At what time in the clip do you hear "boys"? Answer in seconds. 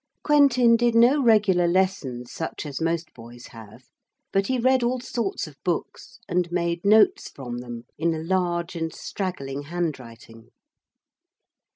3.13-3.45